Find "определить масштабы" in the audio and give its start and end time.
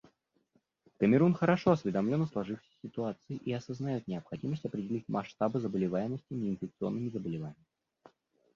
4.65-5.59